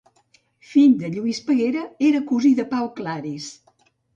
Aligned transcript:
Fill 0.69 0.95
de 1.01 1.11
Lluís 1.17 1.41
Peguera, 1.49 1.85
era 2.09 2.25
cosí 2.33 2.55
de 2.61 2.69
Pau 2.73 2.91
Claris. 2.99 3.55